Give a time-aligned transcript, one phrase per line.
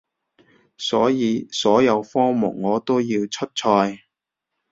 [0.79, 4.01] 所以所有科目我都要出賽